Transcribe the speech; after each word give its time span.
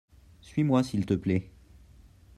suis-moi 0.41 0.81
s'il 0.81 1.05
te 1.05 1.13
plait. 1.13 1.51